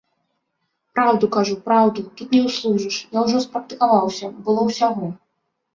[0.95, 5.17] Праўду кажу, праўду, тут не ўслужыш, я ўжо спрактыкаваўся, было ўсяго.